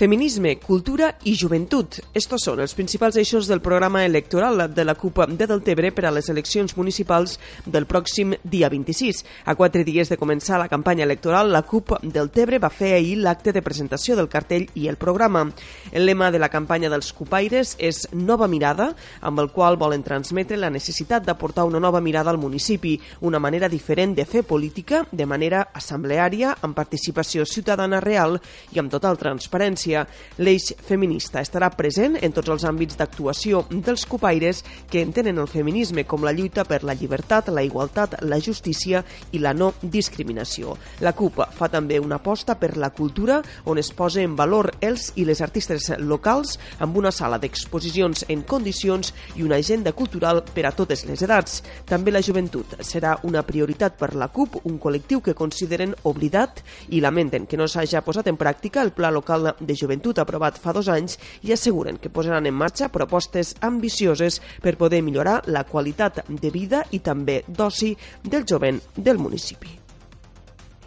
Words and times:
Feminisme, 0.00 0.56
cultura 0.56 1.10
i 1.28 1.34
joventut. 1.36 1.98
Estos 2.16 2.46
són 2.46 2.62
els 2.64 2.72
principals 2.72 3.18
eixos 3.20 3.44
del 3.50 3.60
programa 3.60 4.00
electoral 4.06 4.62
de 4.72 4.84
la 4.86 4.94
CUP 4.96 5.18
de 5.36 5.44
Deltebre 5.44 5.90
per 5.92 6.06
a 6.08 6.12
les 6.16 6.30
eleccions 6.32 6.72
municipals 6.78 7.34
del 7.66 7.84
pròxim 7.84 8.32
dia 8.40 8.70
26. 8.72 9.20
A 9.44 9.54
quatre 9.58 9.84
dies 9.84 10.08
de 10.08 10.16
començar 10.16 10.56
la 10.56 10.70
campanya 10.72 11.04
electoral, 11.04 11.52
la 11.52 11.60
CUP 11.68 11.92
Deltebre 12.00 12.56
va 12.56 12.70
fer 12.72 12.94
ahir 12.96 13.18
l'acte 13.20 13.52
de 13.52 13.60
presentació 13.60 14.16
del 14.16 14.30
cartell 14.32 14.70
i 14.72 14.86
el 14.88 14.96
programa. 14.96 15.42
El 15.92 16.08
lema 16.08 16.30
de 16.32 16.40
la 16.40 16.48
campanya 16.48 16.88
dels 16.88 17.12
cupaires 17.12 17.74
és 17.76 18.06
Nova 18.14 18.48
mirada, 18.48 18.94
amb 19.20 19.44
el 19.44 19.52
qual 19.52 19.76
volen 19.76 20.00
transmetre 20.00 20.56
la 20.56 20.72
necessitat 20.72 21.28
d'aportar 21.28 21.68
una 21.68 21.76
nova 21.78 22.00
mirada 22.00 22.32
al 22.32 22.40
municipi, 22.40 22.94
una 23.20 23.38
manera 23.38 23.68
diferent 23.68 24.16
de 24.16 24.24
fer 24.24 24.46
política, 24.48 25.04
de 25.12 25.28
manera 25.28 25.66
assembleària, 25.74 26.56
amb 26.62 26.72
participació 26.72 27.44
ciutadana 27.44 28.00
real 28.00 28.40
i 28.72 28.80
amb 28.80 28.88
total 28.96 29.20
transparència 29.20 29.89
València. 29.90 30.06
L'eix 30.40 30.70
feminista 30.86 31.40
estarà 31.42 31.68
present 31.74 32.16
en 32.20 32.32
tots 32.32 32.48
els 32.48 32.64
àmbits 32.64 32.96
d'actuació 32.96 33.64
dels 33.70 34.06
copaires 34.08 34.62
que 34.90 35.02
entenen 35.02 35.38
el 35.38 35.48
feminisme 35.48 36.04
com 36.08 36.24
la 36.24 36.32
lluita 36.32 36.64
per 36.64 36.82
la 36.84 36.94
llibertat, 36.94 37.50
la 37.50 37.62
igualtat, 37.62 38.20
la 38.22 38.38
justícia 38.40 39.02
i 39.32 39.38
la 39.38 39.52
no 39.52 39.72
discriminació. 39.82 40.76
La 41.00 41.12
CUP 41.12 41.40
fa 41.56 41.68
també 41.68 41.98
una 42.00 42.20
aposta 42.20 42.56
per 42.56 42.76
la 42.76 42.90
cultura 42.90 43.40
on 43.66 43.78
es 43.78 43.90
posa 43.92 44.22
en 44.22 44.36
valor 44.36 44.70
els 44.80 45.10
i 45.16 45.26
les 45.26 45.40
artistes 45.40 45.90
locals 45.98 46.58
amb 46.78 46.96
una 46.96 47.12
sala 47.12 47.38
d'exposicions 47.38 48.24
en 48.28 48.42
condicions 48.42 49.12
i 49.36 49.42
una 49.42 49.58
agenda 49.60 49.92
cultural 49.92 50.42
per 50.54 50.66
a 50.66 50.72
totes 50.72 51.04
les 51.06 51.22
edats. 51.22 51.60
També 51.86 52.12
la 52.12 52.22
joventut 52.22 52.78
serà 52.80 53.18
una 53.24 53.42
prioritat 53.42 53.98
per 53.98 54.14
la 54.14 54.30
CUP, 54.32 54.62
un 54.64 54.78
col·lectiu 54.80 55.20
que 55.20 55.36
consideren 55.36 55.94
oblidat 56.04 56.62
i 56.88 57.00
lamenten 57.00 57.46
que 57.46 57.58
no 57.58 57.68
s'hagi 57.68 58.00
posat 58.04 58.30
en 58.30 58.38
pràctica 58.38 58.84
el 58.84 58.92
Pla 58.96 59.10
Local 59.10 59.54
de 59.58 59.74
Joventut 59.80 60.18
aprovat 60.18 60.58
fa 60.60 60.74
dos 60.76 60.88
anys 60.92 61.18
i 61.42 61.54
asseguren 61.56 61.98
que 61.98 62.12
posaran 62.12 62.46
en 62.46 62.54
marxa 62.54 62.90
propostes 62.92 63.54
ambicioses 63.60 64.40
per 64.62 64.76
poder 64.76 65.02
millorar 65.02 65.40
la 65.46 65.64
qualitat 65.64 66.24
de 66.28 66.50
vida 66.50 66.84
i 66.90 67.00
també 67.00 67.42
d'oci 67.48 67.94
del 68.22 68.46
jovent 68.46 68.80
del 68.96 69.18
municipi. 69.18 69.89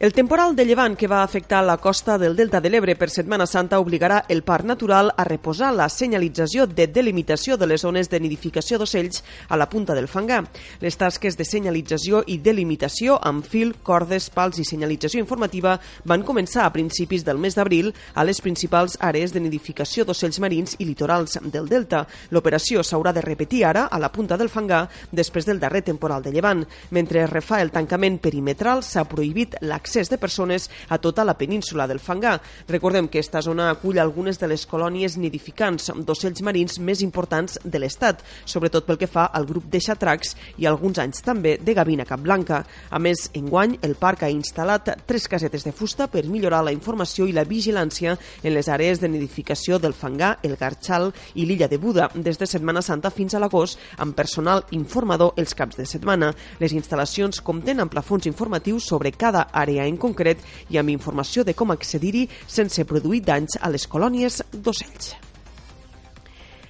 El 0.00 0.12
temporal 0.12 0.54
de 0.54 0.62
llevant 0.62 0.94
que 0.94 1.08
va 1.10 1.24
afectar 1.24 1.58
la 1.66 1.74
costa 1.76 2.14
del 2.22 2.36
Delta 2.38 2.60
de 2.62 2.70
l'Ebre 2.70 2.94
per 2.94 3.08
Setmana 3.10 3.48
Santa 3.50 3.80
obligarà 3.82 4.20
el 4.30 4.44
Parc 4.46 4.62
Natural 4.64 5.08
a 5.10 5.24
reposar 5.26 5.72
la 5.74 5.88
senyalització 5.90 6.68
de 6.70 6.84
delimitació 6.86 7.56
de 7.58 7.66
les 7.66 7.82
zones 7.82 8.06
de 8.06 8.20
nidificació 8.22 8.78
d'ocells 8.78 9.24
a 9.48 9.56
la 9.58 9.66
punta 9.66 9.96
del 9.98 10.06
Fangar. 10.06 10.44
Les 10.78 10.94
tasques 10.94 11.34
de 11.34 11.42
senyalització 11.42 12.20
i 12.30 12.36
delimitació 12.38 13.16
amb 13.18 13.42
fil, 13.42 13.72
cordes, 13.82 14.28
pals 14.30 14.60
i 14.62 14.64
senyalització 14.68 15.18
informativa 15.18 15.80
van 16.04 16.22
començar 16.22 16.68
a 16.68 16.70
principis 16.70 17.26
del 17.26 17.42
mes 17.42 17.58
d'abril 17.58 17.90
a 18.14 18.22
les 18.22 18.38
principals 18.40 18.94
àrees 19.02 19.34
de 19.34 19.42
nidificació 19.42 20.06
d'ocells 20.06 20.38
marins 20.38 20.76
i 20.78 20.86
litorals 20.86 21.40
del 21.42 21.66
Delta. 21.66 22.04
L'operació 22.30 22.86
s'haurà 22.86 23.10
de 23.10 23.26
repetir 23.26 23.64
ara 23.66 23.88
a 23.90 23.98
la 23.98 24.12
punta 24.14 24.38
del 24.38 24.48
Fangar 24.48 24.84
després 25.10 25.42
del 25.44 25.58
darrer 25.58 25.82
temporal 25.82 26.22
de 26.22 26.30
llevant. 26.30 26.62
Mentre 26.94 27.24
es 27.26 27.34
refà 27.34 27.58
el 27.66 27.74
tancament 27.74 28.22
perimetral, 28.22 28.86
s'ha 28.86 29.02
prohibit 29.02 29.58
l'accés 29.58 29.87
l'accés 29.88 30.10
de 30.10 30.18
persones 30.18 30.68
a 30.88 30.98
tota 30.98 31.24
la 31.24 31.38
península 31.38 31.86
del 31.86 31.98
Fangar. 31.98 32.42
Recordem 32.68 33.08
que 33.08 33.18
aquesta 33.18 33.40
zona 33.40 33.70
acull 33.70 33.98
algunes 33.98 34.36
de 34.38 34.46
les 34.50 34.66
colònies 34.68 35.16
nidificants 35.16 35.88
d'ocells 36.04 36.42
marins 36.44 36.76
més 36.78 37.00
importants 37.00 37.56
de 37.64 37.78
l'Estat, 37.80 38.20
sobretot 38.44 38.84
pel 38.84 38.98
que 39.00 39.08
fa 39.08 39.30
al 39.32 39.46
grup 39.48 39.64
de 39.72 39.80
xatracs 39.80 40.34
i 40.58 40.66
alguns 40.68 41.00
anys 41.00 41.24
també 41.24 41.56
de 41.56 41.74
gavina 41.74 42.04
capblanca. 42.04 42.60
A 42.90 42.98
més, 43.00 43.30
enguany, 43.32 43.78
el 43.80 43.96
parc 43.96 44.26
ha 44.26 44.30
instal·lat 44.30 44.90
tres 45.08 45.24
casetes 45.26 45.64
de 45.64 45.72
fusta 45.72 46.06
per 46.12 46.26
millorar 46.28 46.60
la 46.66 46.74
informació 46.76 47.24
i 47.24 47.32
la 47.32 47.46
vigilància 47.48 48.18
en 48.42 48.52
les 48.52 48.68
àrees 48.68 49.00
de 49.00 49.08
nidificació 49.08 49.78
del 49.80 49.96
Fangar, 49.96 50.36
el 50.42 50.58
Garxal 50.60 51.14
i 51.34 51.46
l'illa 51.48 51.68
de 51.68 51.80
Buda, 51.80 52.10
des 52.14 52.36
de 52.36 52.46
Setmana 52.46 52.82
Santa 52.84 53.08
fins 53.10 53.32
a 53.32 53.40
l'agost, 53.40 53.80
amb 53.96 54.14
personal 54.14 54.66
informador 54.70 55.32
els 55.40 55.56
caps 55.56 55.80
de 55.80 55.88
setmana. 55.88 56.34
Les 56.60 56.76
instal·lacions 56.76 57.40
compten 57.40 57.80
amb 57.80 57.92
plafons 57.94 58.28
informatius 58.28 58.84
sobre 58.84 59.12
cada 59.16 59.48
àrea 59.52 59.77
àrea 59.78 59.88
en 59.88 59.96
concret 59.96 60.42
i 60.70 60.78
amb 60.78 60.92
informació 60.94 61.44
de 61.46 61.54
com 61.54 61.70
accedir-hi 61.74 62.26
sense 62.46 62.84
produir 62.84 63.24
danys 63.24 63.58
a 63.60 63.70
les 63.70 63.86
colònies 63.86 64.42
d'ocells. 64.52 65.27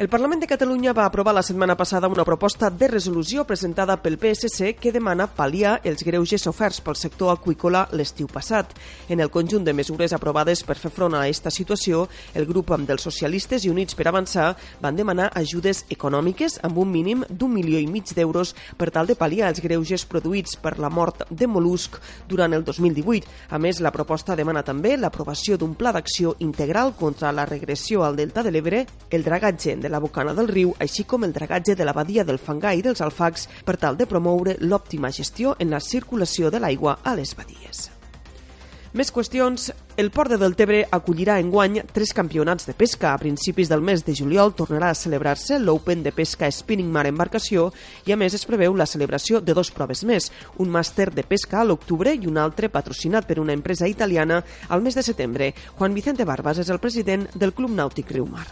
El 0.00 0.08
Parlament 0.08 0.40
de 0.40 0.46
Catalunya 0.46 0.94
va 0.96 1.04
aprovar 1.04 1.34
la 1.34 1.42
setmana 1.42 1.74
passada 1.76 2.08
una 2.08 2.24
proposta 2.24 2.70
de 2.70 2.86
resolució 2.88 3.42
presentada 3.44 3.98
pel 4.00 4.14
PSC 4.16 4.70
que 4.80 4.92
demana 4.94 5.26
pal·liar 5.28 5.74
els 5.84 6.00
greuges 6.08 6.46
oferts 6.48 6.78
pel 6.80 6.96
sector 6.96 7.34
aqüícola 7.34 7.82
l'estiu 7.92 8.24
passat. 8.32 8.72
En 9.12 9.20
el 9.20 9.28
conjunt 9.28 9.66
de 9.66 9.74
mesures 9.76 10.14
aprovades 10.16 10.62
per 10.64 10.78
fer 10.80 10.88
front 10.88 11.12
a 11.12 11.20
aquesta 11.20 11.52
situació, 11.52 12.06
el 12.32 12.48
grup 12.48 12.72
dels 12.88 13.04
socialistes 13.04 13.66
i 13.66 13.68
Units 13.68 13.98
per 13.98 14.06
Avançar 14.08 14.54
van 14.80 14.96
demanar 14.96 15.26
ajudes 15.34 15.84
econòmiques 15.90 16.56
amb 16.64 16.78
un 16.78 16.88
mínim 16.88 17.26
d'un 17.28 17.52
milió 17.52 17.76
i 17.76 17.84
mig 17.86 18.14
d'euros 18.16 18.54
per 18.78 18.88
tal 18.88 19.04
de 19.06 19.18
pal·liar 19.20 19.52
els 19.52 19.60
greuges 19.60 20.06
produïts 20.08 20.56
per 20.56 20.78
la 20.78 20.88
mort 20.88 21.26
de 21.28 21.46
molusc 21.46 22.00
durant 22.26 22.56
el 22.56 22.64
2018. 22.64 23.28
A 23.50 23.58
més, 23.58 23.84
la 23.84 23.92
proposta 23.92 24.32
demana 24.34 24.64
també 24.64 24.96
l'aprovació 24.96 25.60
d'un 25.60 25.76
pla 25.76 25.92
d'acció 25.92 26.38
integral 26.38 26.96
contra 26.96 27.36
la 27.36 27.44
regressió 27.44 28.02
al 28.02 28.16
Delta 28.16 28.42
de 28.42 28.56
l'Ebre, 28.56 28.86
el 29.10 29.28
dragatge 29.28 29.76
de 29.76 29.89
la 29.90 30.00
bocana 30.00 30.34
del 30.34 30.48
riu, 30.48 30.74
així 30.78 31.04
com 31.04 31.26
el 31.26 31.36
dragatge 31.36 31.76
de 31.76 31.84
la 31.84 31.94
badia 31.96 32.24
del 32.24 32.40
Fangar 32.40 32.76
i 32.78 32.82
dels 32.86 33.02
Alfacs 33.04 33.48
per 33.66 33.76
tal 33.76 34.00
de 34.00 34.08
promoure 34.08 34.56
l'òptima 34.64 35.12
gestió 35.12 35.56
en 35.58 35.70
la 35.74 35.84
circulació 35.84 36.50
de 36.50 36.62
l'aigua 36.62 37.00
a 37.04 37.16
les 37.18 37.36
badies. 37.36 37.90
Més 38.90 39.12
qüestions. 39.14 39.68
El 40.02 40.08
Port 40.10 40.32
de 40.32 40.36
Deltebre 40.40 40.80
acollirà 40.90 41.36
enguany 41.38 41.76
tres 41.94 42.10
campionats 42.16 42.66
de 42.66 42.72
pesca. 42.74 43.12
A 43.12 43.20
principis 43.22 43.68
del 43.70 43.84
mes 43.86 44.02
de 44.02 44.14
juliol 44.18 44.50
tornarà 44.58 44.88
a 44.90 44.96
celebrar-se 44.98 45.60
l'Open 45.62 46.02
de 46.02 46.10
Pesca 46.10 46.48
Spinning 46.50 46.88
Mar 46.90 47.04
Embarcació 47.06 47.68
i 48.08 48.10
a 48.10 48.16
més 48.18 48.34
es 48.34 48.46
preveu 48.48 48.74
la 48.74 48.88
celebració 48.90 49.38
de 49.38 49.54
dos 49.54 49.70
proves 49.70 50.02
més, 50.02 50.26
un 50.58 50.72
màster 50.74 51.12
de 51.14 51.22
pesca 51.22 51.60
a 51.60 51.68
l'octubre 51.68 52.16
i 52.16 52.26
un 52.26 52.40
altre 52.42 52.72
patrocinat 52.72 53.28
per 53.28 53.38
una 53.38 53.54
empresa 53.54 53.86
italiana 53.86 54.40
al 54.68 54.82
mes 54.82 54.98
de 54.98 55.06
setembre. 55.06 55.52
Juan 55.78 55.94
Vicente 55.94 56.26
Barbas 56.26 56.58
és 56.58 56.74
el 56.74 56.82
president 56.82 57.28
del 57.36 57.54
Club 57.54 57.70
Nàutic 57.76 58.10
Riumar. 58.10 58.48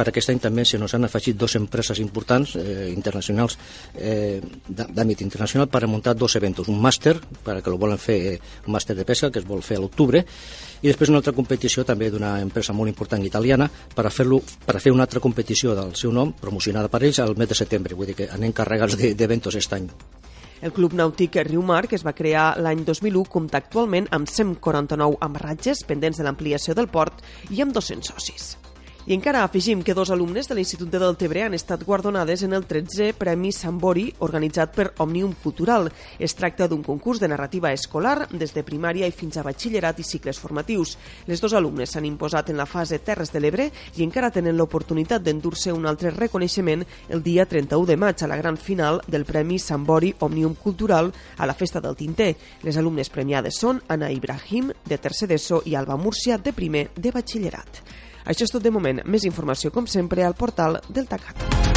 Per 0.00 0.06
aquest 0.08 0.30
any 0.32 0.38
també 0.40 0.62
se 0.64 0.78
nos 0.80 0.94
han 0.96 1.04
afegit 1.04 1.36
dues 1.36 1.58
empreses 1.58 1.98
importants 2.00 2.54
eh, 2.56 2.88
internacionals 2.88 3.58
eh, 4.00 4.40
d'àmbit 4.64 5.20
internacional 5.20 5.68
per 5.68 5.82
muntar 5.92 6.14
dos 6.16 6.38
eventos. 6.40 6.70
Un 6.72 6.78
màster, 6.80 7.18
per 7.44 7.58
a 7.58 7.60
que 7.60 7.68
lo 7.68 7.76
volen 7.76 8.00
fer, 8.00 8.16
eh, 8.30 8.38
un 8.64 8.72
màster 8.72 8.96
de 8.96 9.04
pesca, 9.04 9.28
que 9.28 9.42
es 9.42 9.44
vol 9.44 9.60
fer 9.60 9.76
a 9.76 9.82
l'octubre, 9.82 10.22
i 10.80 10.88
després 10.88 11.12
una 11.12 11.20
altra 11.20 11.34
competició 11.36 11.84
també 11.84 12.08
d'una 12.08 12.38
empresa 12.40 12.72
molt 12.72 12.88
important 12.88 13.26
italiana 13.28 13.66
per 13.68 14.06
a, 14.06 14.14
fer 14.14 14.24
per 14.64 14.78
a 14.78 14.80
fer 14.80 14.94
una 14.94 15.04
altra 15.04 15.20
competició 15.20 15.76
del 15.76 15.92
seu 16.00 16.16
nom, 16.16 16.32
promocionada 16.32 16.88
per 16.88 17.02
ells, 17.04 17.20
al 17.20 17.36
mes 17.36 17.52
de 17.52 17.60
setembre. 17.60 17.98
Vull 17.98 18.08
dir 18.08 18.16
que 18.22 18.30
anem 18.32 18.56
carregats 18.56 18.96
d'eventos 18.96 19.60
aquest 19.60 19.76
any. 19.76 19.90
El 20.64 20.72
Club 20.72 20.96
Nàutic 20.96 21.36
Riumar, 21.44 21.82
que 21.88 22.00
es 22.00 22.06
va 22.08 22.16
crear 22.16 22.54
l'any 22.56 22.86
2001, 22.88 23.28
compta 23.28 23.60
actualment 23.60 24.08
amb 24.16 24.32
149 24.32 25.20
amarratges 25.28 25.84
pendents 25.84 26.16
de 26.16 26.24
l'ampliació 26.24 26.72
del 26.72 26.88
port 26.88 27.20
i 27.52 27.60
amb 27.60 27.76
200 27.76 28.16
socis. 28.16 28.54
I 29.10 29.14
encara 29.16 29.42
afegim 29.42 29.80
que 29.82 29.92
dos 29.92 30.12
alumnes 30.14 30.46
de 30.46 30.54
l'Institut 30.54 30.86
de 30.86 30.98
Deltebre 31.02 31.40
han 31.42 31.54
estat 31.56 31.82
guardonades 31.82 32.44
en 32.46 32.52
el 32.54 32.62
13è 32.62 33.08
Premi 33.18 33.50
Sambori 33.50 34.04
organitzat 34.22 34.70
per 34.70 34.84
Òmnium 35.02 35.32
Cultural. 35.42 35.88
Es 36.16 36.36
tracta 36.38 36.68
d'un 36.70 36.84
concurs 36.86 37.18
de 37.18 37.26
narrativa 37.26 37.72
escolar 37.74 38.28
des 38.30 38.52
de 38.54 38.62
primària 38.62 39.08
i 39.10 39.10
fins 39.10 39.34
a 39.34 39.42
batxillerat 39.42 39.98
i 39.98 40.04
cicles 40.06 40.38
formatius. 40.38 40.92
Les 41.26 41.42
dos 41.42 41.56
alumnes 41.58 41.90
s'han 41.90 42.06
imposat 42.06 42.52
en 42.52 42.62
la 42.62 42.68
fase 42.70 43.00
Terres 43.02 43.32
de 43.34 43.42
l'Ebre 43.42 43.66
i 43.98 44.04
encara 44.06 44.30
tenen 44.30 44.54
l'oportunitat 44.54 45.24
d'endur-se 45.26 45.74
un 45.74 45.88
altre 45.90 46.12
reconeixement 46.14 46.84
el 47.08 47.24
dia 47.24 47.48
31 47.50 47.88
de 47.90 47.96
maig 47.96 48.22
a 48.22 48.28
la 48.30 48.38
gran 48.38 48.56
final 48.56 49.00
del 49.08 49.26
Premi 49.26 49.58
Sambori 49.58 50.12
Òmnium 50.20 50.54
Cultural 50.54 51.10
a 51.36 51.48
la 51.50 51.56
Festa 51.58 51.80
del 51.80 51.98
Tinter. 51.98 52.36
Les 52.62 52.78
alumnes 52.78 53.10
premiades 53.10 53.58
són 53.58 53.82
Ana 53.88 54.12
Ibrahim, 54.14 54.70
de 54.86 55.00
tercer 55.02 55.26
d'ESO, 55.26 55.64
i 55.66 55.74
Alba 55.74 55.98
Múrcia, 55.98 56.38
de 56.38 56.54
primer 56.54 56.92
de 56.94 57.10
batxillerat. 57.10 57.82
Això 58.24 58.44
és 58.46 58.52
tot 58.52 58.62
de 58.62 58.72
moment. 58.74 59.02
Més 59.06 59.24
informació, 59.28 59.70
com 59.70 59.86
sempre, 59.86 60.24
al 60.24 60.36
portal 60.38 60.80
del 60.88 61.08
TACAT. 61.10 61.70